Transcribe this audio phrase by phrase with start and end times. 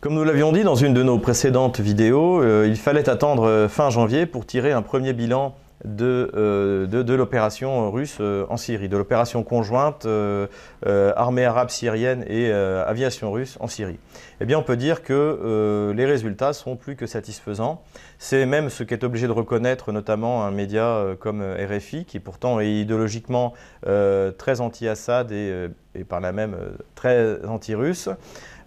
[0.00, 3.68] Comme nous l'avions dit dans une de nos précédentes vidéos, euh, il fallait attendre euh,
[3.68, 8.96] fin janvier pour tirer un premier bilan de, euh, de, l'opération russe en Syrie, de
[8.96, 10.06] l'opération conjointe
[10.86, 13.98] armée arabe syrienne et aviation russe en Syrie.
[14.40, 17.82] Eh bien, on peut dire que les résultats sont plus que satisfaisants.
[18.18, 22.72] C'est même ce qu'est obligé de reconnaître notamment un média comme RFI, qui pourtant est
[22.72, 26.56] idéologiquement très anti-Assad et, et, par là même
[26.94, 28.08] très anti-russe.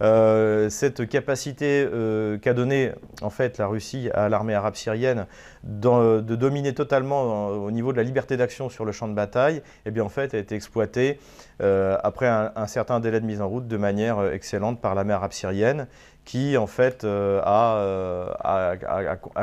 [0.01, 2.91] Euh, cette capacité euh, qu'a donnée
[3.21, 5.27] en fait la Russie à l'armée arabe syrienne
[5.63, 9.91] de dominer totalement au niveau de la liberté d'action sur le champ de bataille, eh
[9.91, 11.19] bien en fait a été exploitée
[11.61, 15.31] euh, après un, certain délai de mise en route de manière excellente par l'armée arabe
[15.31, 15.87] syrienne
[16.25, 18.35] qui en fait a,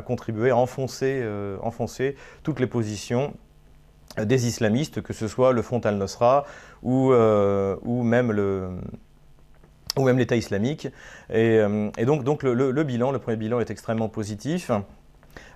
[0.05, 3.33] contribué à enfoncer toutes les positions
[4.19, 6.44] des islamistes, que ce soit le Front al-Nosra
[6.83, 8.03] ou, ou
[10.05, 10.86] même l'État islamique.
[11.30, 14.70] Et, euh, donc, le, bilan, le premier bilan est extrêmement positif.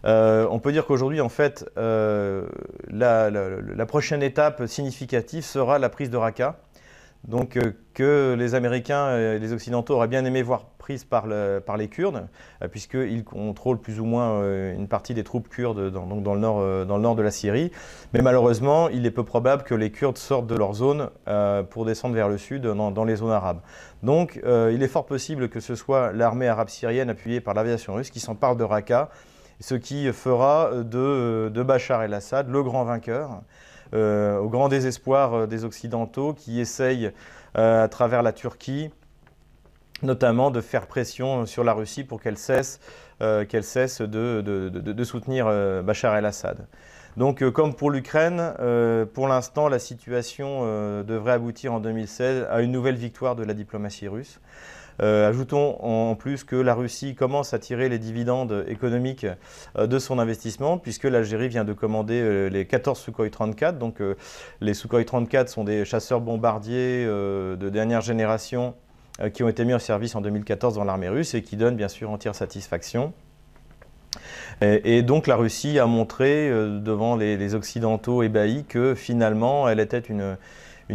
[0.05, 2.47] Euh, on peut dire qu'aujourd'hui, en fait, euh,
[2.89, 6.59] la, prochaine étape significative sera la prise de Raqqa.
[7.27, 7.59] Donc,
[7.95, 12.29] que les Américains et les Occidentaux auraient bien aimé voir prise par, les Kurdes,
[12.71, 14.43] puisqu'ils contrôlent plus ou moins
[14.75, 17.71] une partie des troupes kurdes dans, le nord, de la Syrie.
[18.13, 21.09] Mais malheureusement, il est peu probable que les Kurdes sortent de leur zone
[21.71, 23.61] pour descendre vers le sud, dans les zones arabes.
[24.05, 27.95] Donc euh, il est fort possible que ce soit l'armée arabe syrienne appuyée par l'aviation
[27.95, 29.09] russe qui s'empare de Raqqa,
[29.61, 33.37] ce qui fera de, Bachar el-Assad le grand vainqueur, euh,
[33.95, 37.13] au grand désespoir des Occidentaux qui essayent
[37.57, 38.91] euh, à travers la Turquie
[40.03, 42.81] notamment de faire pression sur la Russie pour qu'elle cesse,
[43.63, 45.47] cesse de, soutenir
[45.83, 46.67] Bachar el-Assad.
[47.17, 52.47] Donc, euh, comme pour l'Ukraine, euh, pour l'instant, la situation euh, devrait aboutir en 2016
[52.51, 54.41] à une nouvelle victoire de la diplomatie russe.
[54.99, 59.27] ajoutons en plus que la Russie commence à tirer les dividendes économiques
[59.77, 63.77] de son investissement, puisque l'Algérie vient de commander les 14 Sukhoi 34.
[63.77, 63.97] Donc,
[64.61, 68.75] les Sukhoi 34 sont des chasseurs bombardiers de dernière génération
[69.33, 71.89] qui ont été mis en service en 2014 dans l'armée russe et qui donnent bien
[71.89, 73.13] sûr entière satisfaction.
[74.61, 79.99] Et, donc la Russie a montré euh, devant les, Occidentaux ébahis que finalement elle était
[79.99, 80.37] une,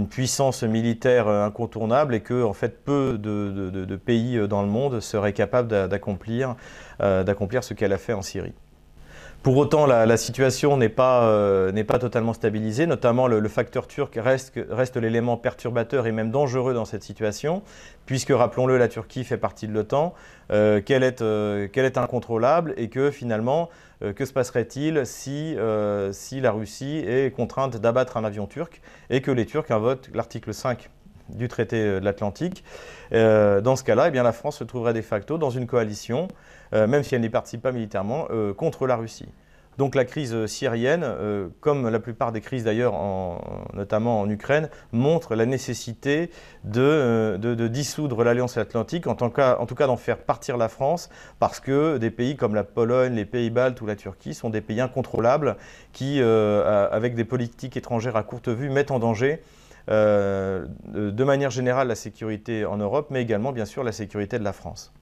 [0.09, 5.00] puissance militaire euh, incontournable et que en fait peu de, pays euh, dans le monde
[5.00, 6.56] seraient capables d'accomplir
[7.00, 8.53] ce qu'elle a fait en Syrie.
[9.42, 15.38] Pour autant, la, situation n'est pas, euh, totalement stabilisée, notamment le, facteur turc reste, l'élément
[15.38, 17.64] perturbateur et même dangereux dans cette situation,
[18.06, 20.14] puisque, rappelons-le, la Turquie fait partie de l'OTAN,
[20.52, 23.70] euh, qu'elle est, euh, est, incontrôlable et que finalement,
[24.16, 25.58] que se passerait-il si,
[26.12, 30.54] si la Russie est contrainte d'abattre un avion turc et que les Turcs invoquent l'article
[30.54, 30.90] 5
[31.29, 32.63] du traité de l'Atlantique.
[33.12, 36.28] dans ce cas-là, eh bien, la France se trouverait de facto dans une coalition
[36.73, 39.29] euh, même si elle n'y participe pas militairement, euh, contre la Russie.
[39.78, 42.95] Donc la crise syrienne, euh, comme la plupart des crises d'ailleurs,
[43.73, 46.31] notamment en Ukraine, montre la nécessité
[46.66, 51.09] de, dissoudre l'Alliance atlantique, en, tout cas d'en faire partir la France,
[51.40, 54.81] parce que des pays comme la Pologne, les Pays-Baltes ou la Turquie sont des pays
[54.81, 55.56] incontrôlables
[55.94, 59.41] qui, avec des politiques étrangères à courte vue, mettent en danger
[59.90, 64.54] de manière générale la sécurité en Europe, mais également bien sûr la sécurité de la
[64.54, 64.94] France.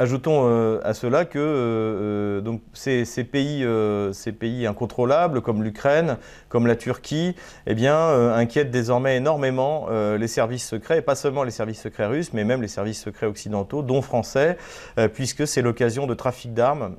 [0.00, 3.66] Ajoutons euh, à cela que euh, euh, ces, pays,
[4.12, 6.18] ces, pays, incontrôlables comme l'Ukraine,
[6.48, 7.34] comme la Turquie,
[7.66, 12.44] eh inquiètent désormais énormément les services secrets, et pas seulement les services secrets russes, mais
[12.44, 14.56] même les services secrets occidentaux, dont français,
[15.14, 16.96] puisque c'est l'occasion de trafic d'armes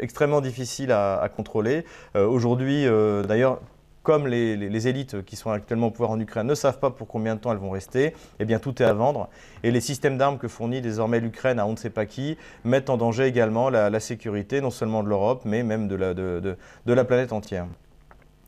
[0.00, 1.84] extrêmement difficile à, à contrôler.
[2.14, 2.86] Aujourd'hui,
[3.26, 3.60] d'ailleurs,
[4.06, 7.34] comme les, élites qui sont actuellement au pouvoir en Ukraine ne savent pas pour combien
[7.34, 9.28] de temps elles vont rester, eh tout est à vendre.
[9.64, 12.88] Et les systèmes d'armes que fournit désormais l'Ukraine à on ne sait pas qui mettent
[12.88, 17.66] en danger également la, sécurité, non seulement de l'Europe, mais même de la, planète entière.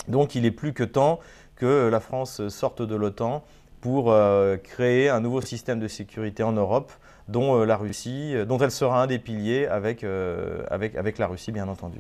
[0.07, 1.19] Donc il est plus que temps
[1.57, 3.43] que la France sorte de l'OTAN
[3.81, 6.93] pour euh, créer un nouveau système de sécurité en Europe
[7.27, 11.67] dont euh, la Russie, dont elle sera un des piliers euh, avec la Russie bien
[11.67, 11.99] entendu.